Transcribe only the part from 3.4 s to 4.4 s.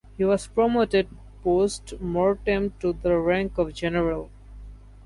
of general.